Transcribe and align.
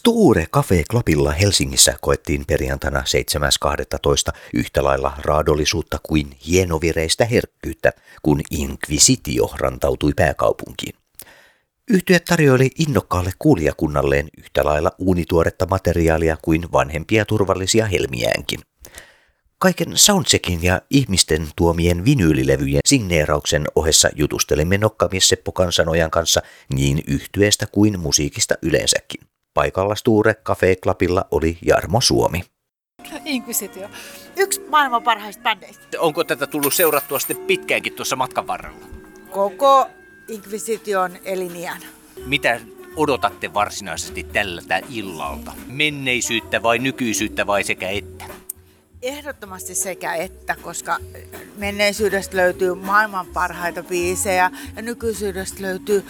Sture 0.00 0.46
Cafe 0.46 0.84
Clubilla 0.90 1.30
Helsingissä 1.30 1.94
koettiin 2.00 2.44
perjantaina 2.46 3.00
7.12. 3.00 4.38
yhtä 4.54 4.84
lailla 4.84 5.12
raadollisuutta 5.18 5.98
kuin 6.02 6.36
hienovireistä 6.46 7.24
herkkyyttä, 7.24 7.92
kun 8.22 8.40
Inquisitio 8.50 9.50
rantautui 9.58 10.12
pääkaupunkiin. 10.16 10.94
Yhtye 11.90 12.20
tarjoili 12.20 12.70
innokkaalle 12.78 13.30
kuulijakunnalleen 13.38 14.28
yhtä 14.38 14.64
lailla 14.64 14.90
uunituoretta 14.98 15.66
materiaalia 15.66 16.36
kuin 16.42 16.72
vanhempia 16.72 17.24
turvallisia 17.24 17.86
helmiäänkin. 17.86 18.60
Kaiken 19.58 19.96
soundcheckin 19.96 20.62
ja 20.62 20.82
ihmisten 20.90 21.48
tuomien 21.56 22.04
vinyylilevyjen 22.04 22.82
signeerauksen 22.84 23.64
ohessa 23.74 24.08
jutustelimme 24.16 24.78
nokkamies 24.78 25.28
kanssa 26.10 26.42
niin 26.74 27.02
yhtyeestä 27.06 27.66
kuin 27.66 28.00
musiikista 28.00 28.54
yleensäkin. 28.62 29.29
Paikalla 29.60 29.94
Sture 29.94 30.34
Cafe 30.34 30.76
Clubilla 30.76 31.24
oli 31.30 31.58
Jarmo 31.62 32.00
Suomi. 32.00 32.44
Inquisitio. 33.24 33.88
Yksi 34.36 34.60
maailman 34.68 35.02
parhaista 35.02 35.42
bändeistä. 35.42 36.00
Onko 36.00 36.24
tätä 36.24 36.46
tullut 36.46 36.74
seurattua 36.74 37.18
sitten 37.18 37.36
pitkäänkin 37.36 37.92
tuossa 37.92 38.16
matkan 38.16 38.46
varrella? 38.46 38.86
Koko 39.30 39.86
Inquisition 40.28 41.16
eliniän. 41.24 41.82
Mitä 42.26 42.60
odotatte 42.96 43.54
varsinaisesti 43.54 44.22
tältä 44.22 44.80
illalta? 44.88 45.52
Menneisyyttä 45.66 46.62
vai 46.62 46.78
nykyisyyttä 46.78 47.46
vai 47.46 47.64
sekä 47.64 47.88
että? 47.88 48.24
Ehdottomasti 49.02 49.74
sekä 49.74 50.14
että, 50.14 50.56
koska 50.62 50.98
menneisyydestä 51.56 52.36
löytyy 52.36 52.74
maailman 52.74 53.26
parhaita 53.26 53.82
biisejä 53.82 54.50
ja 54.76 54.82
nykyisyydestä 54.82 55.62
löytyy 55.62 56.04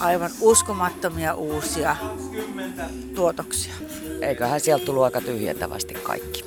aivan 0.00 0.30
uskomattomia 0.40 1.34
uusia 1.34 1.96
tuotoksia. 3.14 3.74
Eiköhän 4.20 4.60
sieltä 4.60 4.84
tullut 4.84 5.04
aika 5.04 5.20
tyhjentävästi 5.20 5.94
kaikki. 5.94 6.44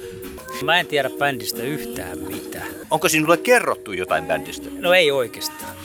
Mä 0.64 0.80
en 0.80 0.88
tiedä 0.88 1.09
bändistä 1.09 1.64
yhtään 1.64 2.20
mitään. 2.20 2.67
Onko 2.92 3.09
sinulle 3.09 3.38
kerrottu 3.38 3.92
jotain 3.92 4.25
bändistä? 4.25 4.70
No 4.72 4.94
ei 4.94 5.11
oikeastaan. 5.11 5.75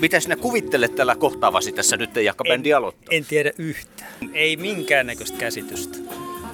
Mitä 0.00 0.20
sinä 0.20 0.36
kuvittelet 0.36 0.94
tällä 0.94 1.16
kohtaavasi 1.16 1.72
tässä 1.72 1.96
nyt, 1.96 2.16
jakka 2.16 2.44
bändi 2.48 2.72
aloittaa? 2.72 3.16
En 3.16 3.24
tiedä 3.24 3.52
yhtään. 3.58 4.10
Ei 4.32 4.56
minkäännäköistä 4.56 5.38
käsitystä. 5.38 5.98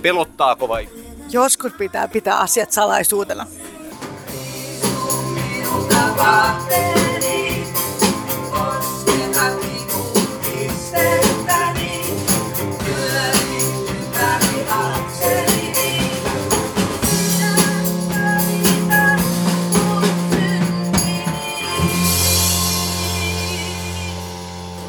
Pelottaako 0.03 0.69
vai? 0.69 0.89
Joskus 1.33 1.72
pitää 1.72 2.08
pitää 2.08 2.38
asiat 2.38 2.72
salaisuutena. 2.72 3.47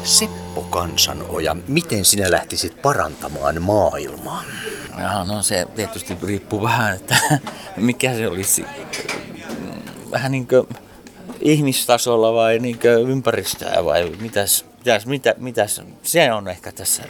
Seppo 0.04 0.62
Kansanoja, 0.62 1.56
miten 1.68 2.04
sinä 2.04 2.30
lähtisit 2.30 2.82
parantamaan 2.82 3.62
maailmaa? 3.62 4.44
Ja 4.98 5.24
no 5.24 5.42
se 5.42 5.66
tietysti 5.74 6.18
riippuu 6.22 6.62
vähän, 6.62 6.96
että 6.96 7.16
mikä 7.76 8.14
se 8.14 8.28
olisi 8.28 8.64
vähän 10.10 10.32
niin 10.32 10.48
kuin 10.48 10.68
ihmistasolla 11.40 12.34
vai 12.34 12.58
niin 12.58 12.78
kuin 12.78 13.10
ympäristöä 13.10 13.84
vai 13.84 14.12
mitäs, 14.20 14.64
mitäs, 14.78 15.06
mitä, 15.06 15.34
mitäs, 15.38 15.82
se 16.02 16.32
on 16.32 16.48
ehkä 16.48 16.72
tässä 16.72 17.02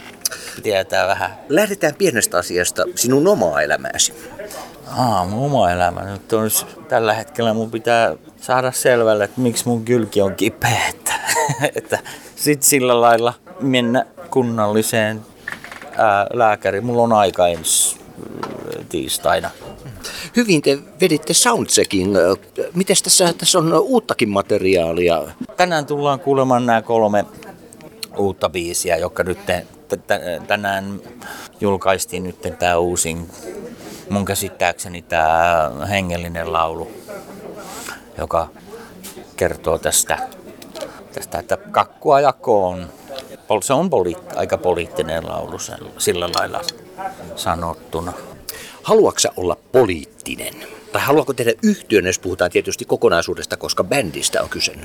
tietää 0.63 1.07
vähän. 1.07 1.37
Lähdetään 1.49 1.95
pienestä 1.95 2.37
asiasta, 2.37 2.83
sinun 2.95 3.27
omaa 3.27 3.61
elämääsi. 3.61 4.13
Aa, 4.87 5.25
mun 5.25 5.45
oma 5.45 5.71
elämä 5.71 6.01
nyt 6.01 6.33
on 6.33 6.49
tällä 6.87 7.13
hetkellä 7.13 7.53
mun 7.53 7.71
pitää 7.71 8.15
saada 8.41 8.71
selvälle, 8.71 9.23
että 9.23 9.41
miksi 9.41 9.67
mun 9.67 9.85
kylki 9.85 10.21
on 10.21 10.35
kipeä. 10.35 10.87
Että, 10.89 11.13
että 11.75 11.99
sit 12.35 12.63
sillä 12.63 13.01
lailla 13.01 13.33
mennä 13.61 14.05
kunnalliseen 14.29 15.21
ää, 15.97 16.27
lääkäriin. 16.33 16.85
Mulla 16.85 17.01
on 17.01 17.13
aika 17.13 17.47
ensi 17.47 17.97
tiistaina. 18.89 19.49
Hyvin 20.35 20.61
te 20.61 20.77
veditte 21.01 21.33
soundcheckin. 21.33 22.09
Miten 22.73 22.95
tässä, 23.03 23.33
tässä 23.33 23.57
on 23.57 23.73
uuttakin 23.73 24.29
materiaalia? 24.29 25.21
Tänään 25.57 25.85
tullaan 25.85 26.19
kuulemaan 26.19 26.65
nämä 26.65 26.81
kolme 26.81 27.25
uutta 28.17 28.49
biisiä, 28.49 28.97
jotka 28.97 29.23
nyt 29.23 29.39
tänään 30.47 31.01
julkaistiin 31.61 32.23
nyt 32.23 32.59
tämä 32.59 32.77
uusin 32.77 33.29
mun 34.09 34.25
käsittääkseni 34.25 35.01
tämä 35.01 35.71
hengellinen 35.89 36.53
laulu, 36.53 36.91
joka 38.17 38.47
kertoo 39.35 39.77
tästä, 39.77 40.17
tästä 41.13 41.39
että 41.39 41.57
kakkua 41.57 42.19
jakoon. 42.19 42.89
Se 43.63 43.73
on 43.73 43.89
poli- 43.89 44.17
aika 44.35 44.57
poliittinen 44.57 45.27
laulu 45.27 45.57
sillä 45.97 46.29
lailla 46.35 46.61
sanottuna. 47.35 48.13
Haluatko 48.83 49.29
olla 49.37 49.57
poliittinen? 49.71 50.53
Tai 50.91 51.01
haluatko 51.01 51.33
tehdä 51.33 51.53
yhtiön, 51.63 52.05
jos 52.05 52.19
puhutaan 52.19 52.51
tietysti 52.51 52.85
kokonaisuudesta, 52.85 53.57
koska 53.57 53.83
bändistä 53.83 54.41
on 54.43 54.49
kyse? 54.49 54.75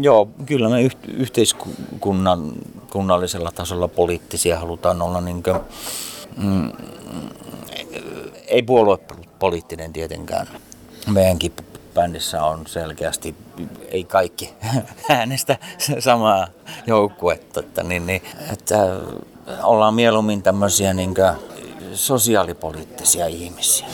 Joo, 0.00 0.28
kyllä 0.46 0.68
me 0.68 0.88
yht- 0.88 1.14
yhteiskunnan 1.16 2.52
kunnallisella 2.90 3.52
tasolla 3.52 3.88
poliittisia 3.88 4.58
halutaan 4.58 5.02
olla 5.02 5.20
niin 5.20 5.42
kuin, 5.42 5.56
mm, 6.36 6.72
ei 8.46 8.62
puoluepoliittinen 8.62 9.92
tietenkään. 9.92 10.46
Meidänkin 11.12 11.52
bändissä 11.94 12.44
on 12.44 12.66
selkeästi, 12.66 13.34
ei 13.88 14.04
kaikki 14.04 14.54
äänestä 15.08 15.58
samaa 15.98 16.48
joukkuetta, 16.86 17.60
että, 17.60 17.82
niin, 17.82 18.06
niin, 18.06 18.22
että 18.52 18.76
ollaan 19.62 19.94
mieluummin 19.94 20.42
tämmöisiä 20.42 20.94
niin 20.94 21.14
sosiaalipoliittisia 21.94 23.26
ihmisiä. 23.26 23.86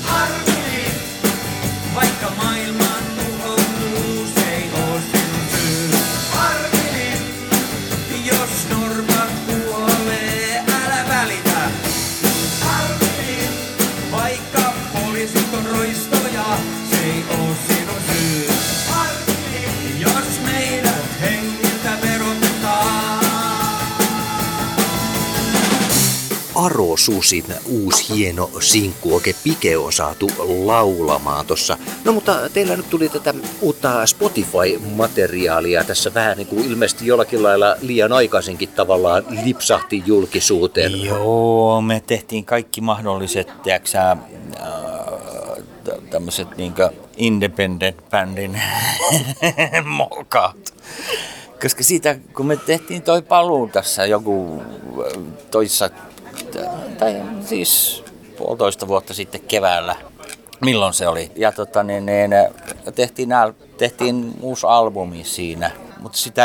Susin 27.07 27.45
uusi 27.67 28.15
hieno 28.15 28.51
sinkku, 28.61 29.15
oikein 29.15 29.37
Pike 29.45 29.77
on 29.77 29.93
saatu 29.93 30.31
laulamaan 30.65 31.47
tuossa. 31.47 31.79
No 32.05 32.13
mutta 32.13 32.51
teillä 32.51 32.77
nyt 32.77 32.91
tuli 32.91 33.09
tätä 33.09 33.35
uutta 33.61 34.07
Spotify-materiaalia 34.07 35.85
tässä 35.85 36.15
vähän 36.15 36.37
niin 36.37 36.47
kuin 36.47 36.65
ilmeisesti 36.65 37.07
jollakin 37.07 37.43
lailla 37.43 37.77
liian 37.81 38.13
aikaisinkin 38.13 38.69
tavallaan 38.69 39.25
lipsahti 39.45 40.03
julkisuuteen. 40.07 41.05
Joo, 41.05 41.81
me 41.81 42.03
tehtiin 42.07 42.45
kaikki 42.45 42.81
mahdolliset, 42.81 43.63
tiiäksä, 43.63 44.11
äh, 44.11 44.19
tämmöiset 46.11 46.57
niinkö 46.57 46.91
independent-bändin 47.17 48.61
mokat. 49.99 50.75
Koska 51.63 51.83
siitä, 51.83 52.19
kun 52.37 52.47
me 52.47 52.57
tehtiin 52.57 53.03
toi 53.03 53.23
paluu 53.23 53.69
tässä 53.69 54.07
joku 54.07 54.63
toissa 55.51 55.91
tai 56.99 57.23
siis 57.41 58.05
puolitoista 58.39 58.89
vuotta 58.89 59.15
sitten 59.15 59.41
keväällä, 59.41 59.97
milloin 60.61 60.95
se 60.95 61.09
oli. 61.09 61.31
Ja 61.37 61.53
tota, 61.53 61.83
niin, 61.83 62.07
niin, 62.07 62.31
tehtiin, 62.95 63.29
tehtiin 63.79 64.35
uusi 64.41 64.67
albumi 64.67 65.25
siinä, 65.25 65.71
mutta 66.01 66.19
sitä, 66.19 66.45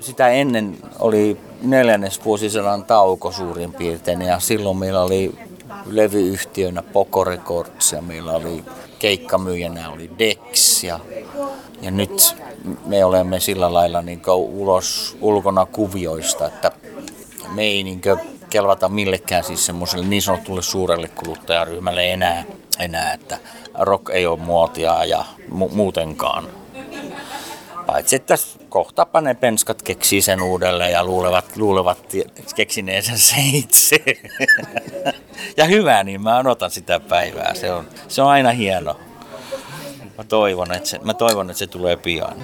sitä 0.00 0.28
ennen 0.28 0.78
oli 0.98 1.36
neljännes 1.62 2.24
vuosisadan 2.24 2.84
tauko 2.84 3.32
suurin 3.32 3.72
piirtein. 3.72 4.22
Ja 4.22 4.40
silloin 4.40 4.76
meillä 4.76 5.02
oli 5.02 5.38
levyyhtiönä 5.86 6.82
Poco 6.82 7.24
Records 7.24 7.92
ja 7.92 8.02
meillä 8.02 8.32
oli 8.32 8.64
keikkamyyjänä 8.98 9.90
oli 9.90 10.10
Dex 10.18 10.84
ja, 10.84 11.00
ja 11.82 11.90
nyt 11.90 12.36
me 12.86 13.04
olemme 13.04 13.40
sillä 13.40 13.72
lailla 13.72 14.02
niin 14.02 14.22
ulos 14.36 15.16
ulkona 15.20 15.66
kuvioista, 15.66 16.46
että 16.46 16.72
me 17.54 17.62
ei 17.62 17.84
niin 17.84 18.00
kelvata 18.50 18.88
millekään 18.88 19.44
siis 19.44 19.66
semmoiselle 19.66 20.06
niin 20.06 20.22
sanotulle 20.22 20.62
suurelle 20.62 21.08
kuluttajaryhmälle 21.08 22.12
enää, 22.12 22.44
enää 22.78 23.12
että 23.12 23.38
rock 23.74 24.10
ei 24.10 24.26
ole 24.26 24.38
muotia 24.38 25.04
ja 25.04 25.24
mu- 25.50 25.74
muutenkaan. 25.74 26.48
Paitsi 27.86 28.16
että 28.16 28.34
kohtapa 28.68 29.20
ne 29.20 29.34
penskat 29.34 29.82
keksii 29.82 30.22
sen 30.22 30.42
uudelleen 30.42 30.92
ja 30.92 31.04
luulevat, 31.04 31.56
luulevat 31.56 31.98
keksineensä 32.56 33.18
se 33.18 33.36
itse. 33.52 33.96
ja 35.56 35.64
hyvä, 35.64 36.04
niin 36.04 36.22
mä 36.22 36.38
odotan 36.38 36.70
sitä 36.70 37.00
päivää. 37.00 37.54
Se 37.54 37.72
on, 37.72 37.88
se 38.08 38.22
on 38.22 38.28
aina 38.28 38.50
hieno. 38.50 39.00
Mä 40.18 40.24
toivon, 40.24 40.72
että 40.72 40.88
se, 40.88 40.98
mä 40.98 41.14
toivon, 41.14 41.50
että 41.50 41.58
se 41.58 41.66
tulee 41.66 41.96
pian. 41.96 42.36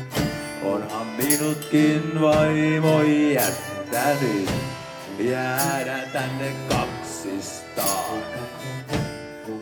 Onhan 0.64 1.06
minutkin 1.06 2.20
vaimo 2.20 3.02
jättänyt 3.32 4.50
jäädä 5.30 5.98
tänne 6.12 6.52
kaksistaan. 6.68 8.18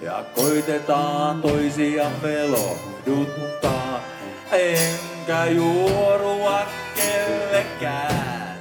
Ja 0.02 0.24
koitetaan 0.34 1.42
toisiamme 1.42 2.46
lohduttaa, 2.46 4.04
enkä 4.52 5.44
juorua 5.44 6.66
kellekään. 6.96 8.58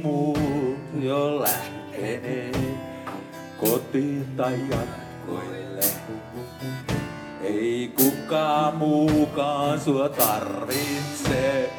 muut 0.03 0.79
jo 1.01 1.41
lähteneet 1.41 2.57
kotiin 3.57 4.27
tai 4.37 4.59
jatkoille. 4.69 5.83
Ei 7.43 7.93
kukaan 7.97 8.75
muukaan 8.75 9.79
sua 9.79 10.09
tarvitse. 10.09 11.69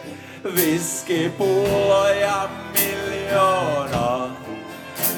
Viskipulloja 0.57 2.49
miljoona. 2.73 4.31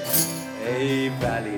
ei 0.65 1.11
välitetä. 1.21 1.56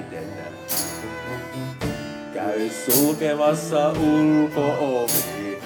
Sulkemassa 2.85 3.89
ulko-ovi. 3.89 5.59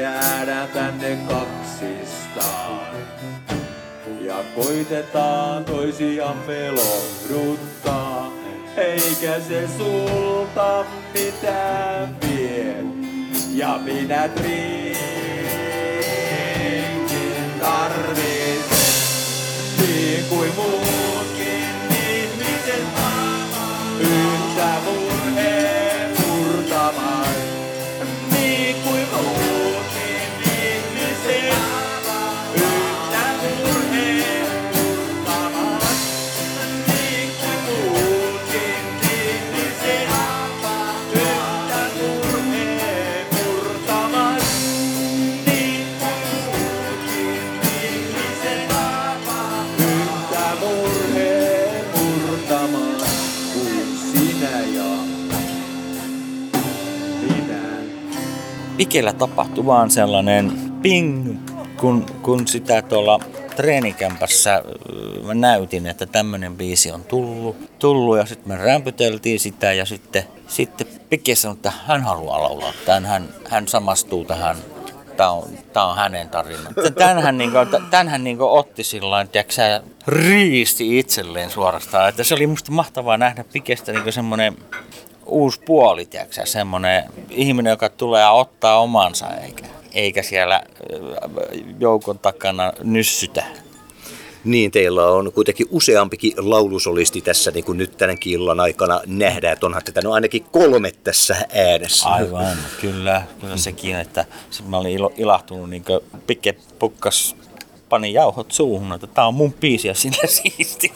Jäädään 0.00 0.68
tänne 0.68 1.18
kaksistaan. 1.28 2.94
Ja 4.20 4.44
koitetaan 4.54 5.64
toisiamme 5.64 6.70
lohduttaa. 6.70 8.32
Eikä 8.76 9.40
se 9.48 9.68
sulta 9.78 10.84
mitään 11.14 12.16
vie. 12.20 12.76
Ja 13.54 13.80
minä 13.84 14.28
drinkin 14.36 14.94
tarvitsen. 17.60 18.94
Niin 19.78 20.24
kuin 20.28 20.52
muutkin 20.56 21.64
ihmiset 21.90 22.84
yhtä 24.00 24.74
murheen 24.84 25.13
Pikellä 58.76 59.12
tapahtui 59.12 59.66
vaan 59.66 59.90
sellainen 59.90 60.52
ping, 60.82 61.38
kun, 61.76 62.06
kun 62.22 62.48
sitä 62.48 62.82
tuolla 62.82 63.20
treenikämpässä 63.56 64.62
mä 65.22 65.34
näytin, 65.34 65.86
että 65.86 66.06
tämmöinen 66.06 66.56
biisi 66.56 66.90
on 66.90 67.04
tullut, 67.04 67.56
tullut 67.78 68.18
ja 68.18 68.26
sitten 68.26 68.48
me 68.48 68.56
rämpyteltiin 68.56 69.40
sitä 69.40 69.72
ja 69.72 69.84
sitten, 69.84 70.24
sitten 70.46 70.86
Pikke 71.08 71.34
sanoi, 71.34 71.54
että 71.54 71.72
hän 71.86 72.02
haluaa 72.02 72.42
laulaa 72.42 72.72
tämän, 72.86 73.06
hän, 73.06 73.28
hän 73.48 73.68
samastuu 73.68 74.24
tähän, 74.24 74.56
tämä 75.16 75.30
on, 75.30 75.48
tää 75.72 75.84
on 75.84 75.96
hänen 75.96 76.28
tarina. 76.28 76.70
Tän 76.98 77.22
hän, 77.22 77.38
niinku, 77.38 77.58
tän 77.90 78.08
hän 78.08 78.24
niinku 78.24 78.56
otti 78.56 78.84
sillä 78.84 79.26
tavalla, 79.26 79.84
riisti 80.06 80.98
itselleen 80.98 81.50
suorastaan, 81.50 82.08
että 82.08 82.24
se 82.24 82.34
oli 82.34 82.46
musta 82.46 82.72
mahtavaa 82.72 83.16
nähdä 83.16 83.44
Pikestä 83.52 83.92
niinku 83.92 84.12
semmoinen 84.12 84.56
uusi 85.34 85.60
puoli, 85.66 86.06
tiedätkö, 86.06 86.46
semmoinen 86.46 87.04
ihminen, 87.30 87.70
joka 87.70 87.88
tulee 87.88 88.20
ja 88.20 88.30
ottaa 88.30 88.80
omansa, 88.80 89.26
eikä, 89.30 89.64
eikä 89.94 90.22
siellä 90.22 90.62
ö, 90.92 90.98
joukon 91.80 92.18
takana 92.18 92.72
nyssytä. 92.82 93.44
Niin, 94.44 94.70
teillä 94.70 95.06
on 95.06 95.32
kuitenkin 95.32 95.66
useampikin 95.70 96.32
laulusolisti 96.36 97.20
tässä, 97.20 97.50
niin 97.50 97.64
kuin 97.64 97.78
nyt 97.78 97.96
tänäkin 97.96 98.32
illan 98.32 98.60
aikana 98.60 99.00
nähdään, 99.06 99.52
että 99.52 99.66
onhan 99.66 99.82
tätä 99.84 100.00
no 100.02 100.12
ainakin 100.12 100.44
kolme 100.44 100.92
tässä 101.04 101.36
äänessä. 101.54 102.08
Aivan, 102.08 102.56
kyllä, 102.80 103.22
kyllä 103.40 103.56
sekin, 103.56 103.96
että 103.96 104.24
mä 104.66 104.78
olin 104.78 104.92
ilo, 104.92 105.12
ilahtunut, 105.16 105.70
niin 105.70 105.84
kuin 105.84 106.00
Pikke 106.26 106.54
Pukkas 106.78 107.36
pani 107.88 108.12
jauhot 108.12 108.52
suuhun, 108.52 108.92
että 108.92 109.06
tää 109.06 109.26
on 109.26 109.34
mun 109.34 109.52
biisi 109.52 109.88
ja 109.88 109.94
sillä 109.94 110.26
siisti. 110.42 110.92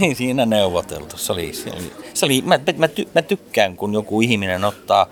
Ei 0.00 0.14
siinä 0.14 0.46
neuvoteltu. 0.46 1.18
Se 1.18 1.32
oli, 1.32 1.52
se 1.52 1.70
oli, 1.70 1.92
se 2.14 2.26
oli 2.26 2.42
mä, 2.42 2.58
mä, 2.76 2.88
ty, 2.88 3.08
mä 3.14 3.22
tykkään, 3.22 3.76
kun 3.76 3.94
joku 3.94 4.20
ihminen 4.20 4.64
ottaa 4.64 5.06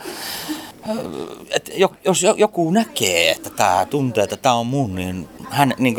et 1.50 1.70
jos 2.04 2.22
joku 2.36 2.70
näkee, 2.70 3.30
että 3.30 3.50
tämä 3.50 3.86
tuntee, 3.90 4.24
että 4.24 4.36
tämä 4.36 4.54
on 4.54 4.66
mun, 4.66 4.94
niin 4.94 5.28
hän 5.50 5.74
niin 5.78 5.96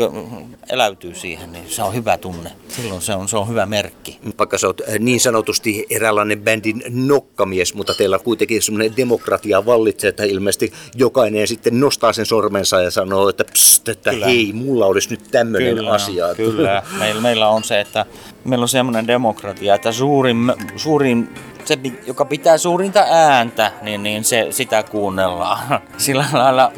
eläytyy 0.70 1.14
siihen, 1.14 1.52
niin 1.52 1.64
se 1.68 1.82
on 1.82 1.94
hyvä 1.94 2.18
tunne. 2.18 2.50
Silloin 2.68 3.02
se 3.02 3.14
on, 3.14 3.28
se 3.28 3.36
on 3.36 3.48
hyvä 3.48 3.66
merkki. 3.66 4.18
Vaikka 4.38 4.58
sä 4.58 4.66
oot 4.66 4.80
niin 4.98 5.20
sanotusti 5.20 5.86
eräänlainen 5.90 6.42
bändin 6.42 6.82
nokkamies, 6.88 7.74
mutta 7.74 7.94
teillä 7.94 8.18
kuitenkin 8.18 8.62
semmoinen 8.62 8.96
demokratia 8.96 9.66
vallitsee, 9.66 10.08
että 10.08 10.24
ilmeisesti 10.24 10.72
jokainen 10.94 11.48
sitten 11.48 11.80
nostaa 11.80 12.12
sen 12.12 12.26
sormensa 12.26 12.82
ja 12.82 12.90
sanoo, 12.90 13.28
että, 13.28 13.44
pst, 13.44 13.88
että 13.88 14.10
kyllä. 14.10 14.26
hei, 14.26 14.52
mulla 14.52 14.86
olisi 14.86 15.10
nyt 15.10 15.20
tämmöinen 15.30 15.74
kyllä, 15.76 15.92
asia. 15.92 16.34
Kyllä, 16.40 16.82
meillä, 16.98 17.22
meillä 17.22 17.48
on 17.48 17.64
se, 17.64 17.80
että 17.80 18.06
meillä 18.44 18.62
on 18.62 18.68
semmoinen 18.68 19.06
demokratia, 19.06 19.74
että 19.74 19.92
suurin, 19.92 20.52
suurin 20.76 21.28
se, 21.64 21.78
joka 22.06 22.24
pitää 22.24 22.58
suurinta 22.58 23.04
ääntä, 23.08 23.72
niin, 23.82 24.02
niin 24.02 24.24
se, 24.24 24.46
sitä 24.50 24.82
kuunnellaan. 24.82 25.80
Sillä 25.98 26.24
lailla 26.32 26.72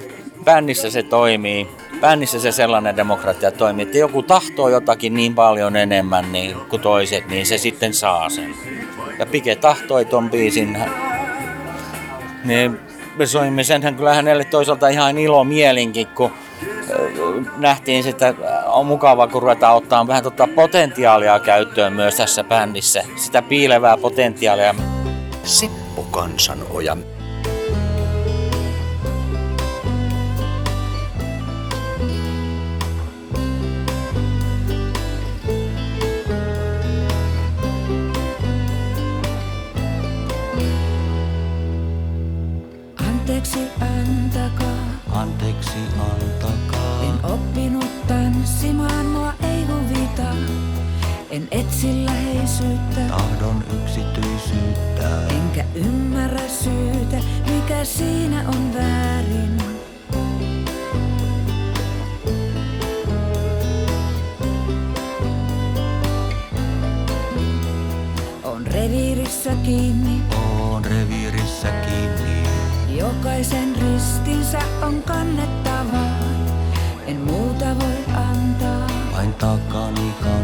bändissä 0.45 0.91
se 0.91 1.03
toimii. 1.03 1.69
Bändissä 2.03 2.39
se 2.39 2.53
sellainen 2.53 2.97
demokratia 2.97 3.51
toimii, 3.51 3.83
että 3.83 3.99
joku 3.99 4.23
tahtoo 4.23 4.69
jotakin 4.69 5.15
niin 5.15 5.35
paljon 5.35 5.77
enemmän 5.77 6.33
niin, 6.33 6.57
kuin 6.71 6.83
toiset, 6.83 7.29
niin 7.29 7.47
se 7.47 7.59
sitten 7.59 7.95
saa 7.95 8.29
sen. 8.29 8.55
Ja 9.19 9.27
Pike 9.27 9.57
tahtoi 9.57 10.05
ton 10.05 10.31
biisin, 10.31 10.79
niin 12.45 12.81
me 13.17 13.27
soimme 13.27 13.65
senhän 13.65 13.95
kyllä 13.95 14.15
hänelle 14.15 14.45
toisaalta 14.45 14.89
ihan 14.89 15.19
ilo 15.19 15.45
mielinkin, 15.45 16.07
kun 16.07 16.33
nähtiin, 17.57 18.09
että 18.09 18.35
on 18.67 18.87
mukava, 18.87 19.27
kun 19.27 19.43
ruvetaan 19.43 19.77
ottaa 19.77 20.07
vähän 20.07 20.23
tota 20.23 20.49
potentiaalia 20.55 21.39
käyttöön 21.39 21.93
myös 21.93 22.15
tässä 22.15 22.45
bändissä. 22.45 23.05
Sitä 23.17 23.43
piilevää 23.43 23.97
potentiaalia. 23.97 24.75
Seppo 25.45 26.03
Kansanoja. 26.11 26.97
En 51.33 51.49
etsi 51.51 52.05
läheisyyttä, 52.05 53.01
Tahdon 53.09 53.65
yksityisyyttä. 53.83 55.27
enkä 55.29 55.65
ymmärrä 55.75 56.49
syytä, 56.49 57.17
mikä 57.47 57.85
siinä 57.85 58.45
on 58.49 58.75
väärin. 58.75 59.63
On 68.45 68.67
reviirissä 68.67 69.51
kiinni, 69.65 70.23
Oon 70.61 70.85
reviirissä 70.85 71.69
kiinni. 71.71 72.43
jokaisen 72.99 73.77
ristinsä 73.77 74.59
on 74.83 75.03
kannettava. 75.03 76.05
En 77.07 77.17
muuta 77.21 77.65
voi 77.65 78.15
antaa, 78.17 78.87
Vain 79.13 79.35
takani 79.35 80.13
kantaa. 80.23 80.42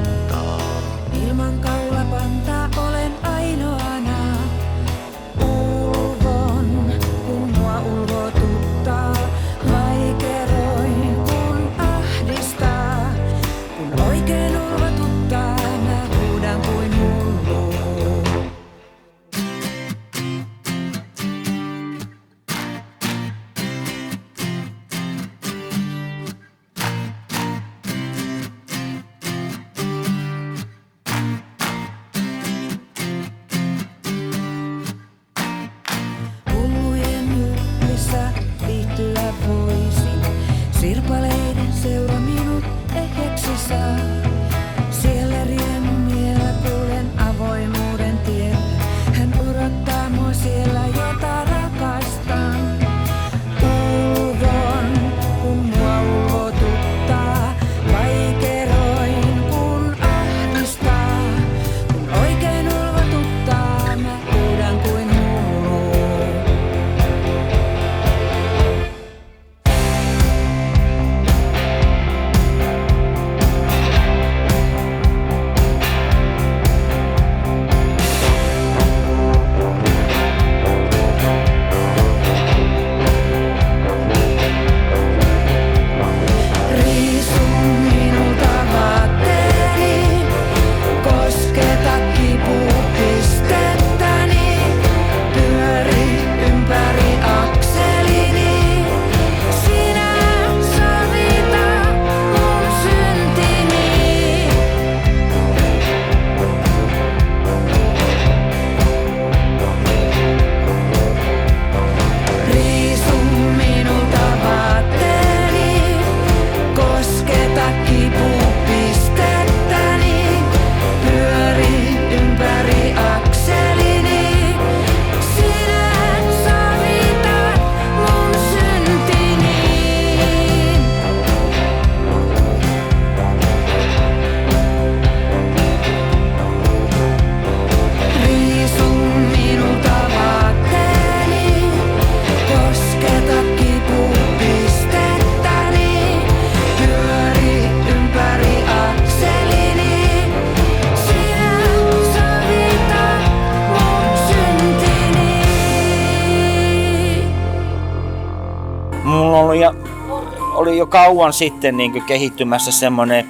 Oli 160.78 160.82
jo 160.82 160.86
kauan 160.86 161.32
sitten 161.32 161.76
niin 161.76 162.02
kehittymässä 162.02 162.72
semmoinen 162.72 163.28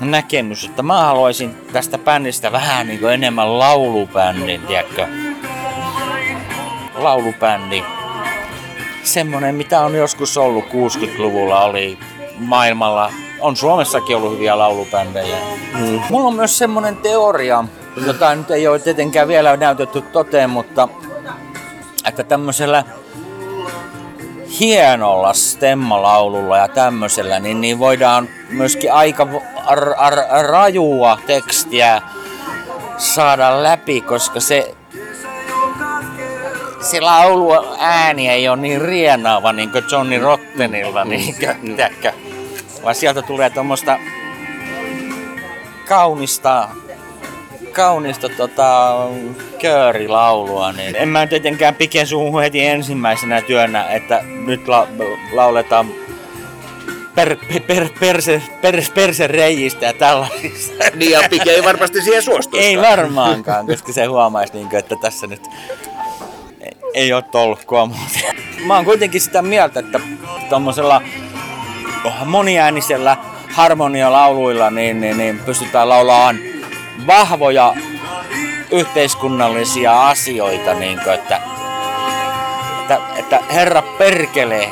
näkemys, 0.00 0.64
että 0.64 0.82
mä 0.82 1.02
haluaisin 1.02 1.54
tästä 1.72 1.98
bändistä 1.98 2.52
vähän 2.52 2.86
niin 2.86 3.04
enemmän 3.04 3.58
laulubändin, 3.58 4.60
tiedätkö? 4.60 5.06
Laulubändi. 6.94 7.84
Semmoinen, 9.02 9.54
mitä 9.54 9.80
on 9.80 9.94
joskus 9.94 10.36
ollut 10.36 10.64
60-luvulla, 10.64 11.64
oli 11.64 11.98
maailmalla, 12.38 13.12
on 13.40 13.56
Suomessakin 13.56 14.16
ollut 14.16 14.32
hyviä 14.32 14.58
laulubändejä. 14.58 15.36
Mm. 15.74 16.00
Mulla 16.10 16.28
on 16.28 16.34
myös 16.34 16.58
semmoinen 16.58 16.96
teoria, 16.96 17.64
jota 18.06 18.34
nyt 18.34 18.50
ei 18.50 18.68
ole 18.68 18.78
tietenkään 18.78 19.28
vielä 19.28 19.56
näytetty 19.56 20.00
toteen, 20.00 20.50
mutta 20.50 20.88
että 22.08 22.24
tämmöisellä 22.24 22.84
hienolla 24.60 25.32
stemmalaululla 25.32 26.58
ja 26.58 26.68
tämmöisellä, 26.68 27.40
niin, 27.40 27.60
niin 27.60 27.78
voidaan 27.78 28.28
myöskin 28.50 28.92
aika 28.92 29.28
ar, 29.66 29.94
ar, 29.96 30.14
rajua 30.42 31.18
tekstiä 31.26 32.02
saada 32.98 33.62
läpi, 33.62 34.00
koska 34.00 34.40
se, 34.40 34.74
se 36.80 37.00
laulu 37.00 37.50
ääni 37.78 38.28
ei 38.28 38.48
ole 38.48 38.56
niin 38.56 38.80
rienaava 38.80 39.52
niin 39.52 39.70
kuin 39.70 39.84
Johnny 39.92 40.18
Rottenilla, 40.18 41.04
niin 41.04 41.34
kuin, 41.34 41.76
tiedätkö? 41.76 42.12
vaan 42.82 42.94
sieltä 42.94 43.22
tulee 43.22 43.50
tuommoista 43.50 43.98
kaunista 45.88 46.68
kaunista 47.80 48.28
tota, 48.28 48.96
köörilaulua, 49.60 50.72
niin 50.72 50.96
en 50.96 51.08
mä 51.08 51.26
tietenkään 51.26 51.74
pike 51.74 52.06
suuhun 52.06 52.42
heti 52.42 52.66
ensimmäisenä 52.66 53.42
työnä, 53.42 53.90
että 53.90 54.20
nyt 54.24 54.68
la, 54.68 54.86
lauletaan 55.32 55.90
per, 57.14 57.36
per, 57.66 57.88
perse, 58.00 58.42
per, 58.60 58.82
perse 58.94 59.26
reijistä 59.26 59.86
ja 59.86 59.92
tällaisista. 59.92 60.84
Niin 60.94 61.10
ja 61.10 61.22
Pike 61.30 61.50
ei 61.50 61.64
varmasti 61.64 62.02
siihen 62.02 62.22
suostuisi. 62.22 62.66
Ei 62.66 62.78
varmaankaan, 62.78 63.66
koska 63.66 63.92
se 63.92 64.04
huomaisi, 64.04 64.52
niin 64.52 64.68
kuin, 64.68 64.78
että 64.78 64.96
tässä 65.00 65.26
nyt 65.26 65.42
ei, 66.94 67.12
ole 67.12 67.22
tolkkua 67.22 67.86
muuten. 67.86 68.36
Mä 68.66 68.76
oon 68.76 68.84
kuitenkin 68.84 69.20
sitä 69.20 69.42
mieltä, 69.42 69.80
että 69.80 70.00
tuommoisella 70.48 71.02
moniäänisellä 72.24 73.16
harmonialauluilla 73.52 74.70
niin, 74.70 75.00
niin, 75.00 75.18
niin 75.18 75.38
pystytään 75.38 75.88
laulamaan 75.88 76.49
vahvoja 77.06 77.74
yhteiskunnallisia 78.70 80.08
asioita, 80.08 80.74
niin 80.74 81.00
kuin, 81.04 81.14
että, 81.14 81.40
että, 82.80 83.00
että 83.16 83.40
herra 83.50 83.82
perkele 83.82 84.70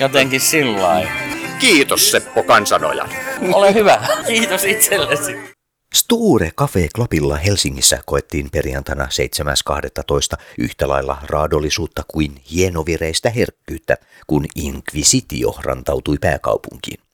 jotenkin 0.00 0.40
sillä 0.40 0.82
lailla. 0.82 1.10
Kiitos 1.58 2.10
Seppo 2.10 2.42
Kansanoja. 2.42 3.08
Ole 3.52 3.74
hyvä. 3.74 4.00
Kiitos 4.26 4.64
itsellesi. 4.64 5.58
Sture 5.94 6.50
Cafe 6.50 6.88
Clubilla 6.96 7.36
Helsingissä 7.36 8.00
koettiin 8.06 8.50
perjantaina 8.50 9.04
7.12. 9.04 10.42
yhtä 10.58 10.88
lailla 10.88 11.16
raadollisuutta 11.22 12.02
kuin 12.08 12.42
hienovireistä 12.50 13.30
herkkyyttä, 13.30 13.96
kun 14.26 14.46
Inquisitio 14.56 15.54
rantautui 15.62 16.16
pääkaupunkiin. 16.20 17.07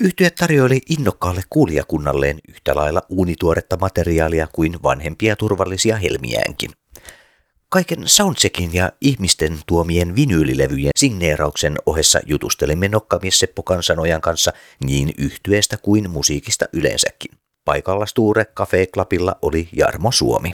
Yhtye 0.00 0.30
tarjoili 0.30 0.80
innokkaalle 0.90 1.42
kuulijakunnalleen 1.50 2.38
yhtä 2.48 2.74
lailla 2.74 3.02
uunituoretta 3.08 3.76
materiaalia 3.76 4.46
kuin 4.52 4.82
vanhempia 4.82 5.36
turvallisia 5.36 5.96
helmiäänkin. 5.96 6.70
Kaiken 7.68 8.08
soundcheckin 8.08 8.74
ja 8.74 8.92
ihmisten 9.00 9.58
tuomien 9.66 10.16
vinyylilevyjen 10.16 10.92
signeerauksen 10.96 11.76
ohessa 11.86 12.20
jutustelimme 12.26 12.88
nokkamies 12.88 13.38
Seppo 13.38 13.62
Kansanojan 13.62 14.20
kanssa 14.20 14.52
niin 14.84 15.12
yhtyeestä 15.18 15.76
kuin 15.76 16.10
musiikista 16.10 16.66
yleensäkin. 16.72 17.30
Paikalla 17.64 18.06
Sture 18.06 18.44
Cafe 18.44 18.86
Clubilla 18.86 19.36
oli 19.42 19.68
Jarmo 19.72 20.12
Suomi. 20.12 20.52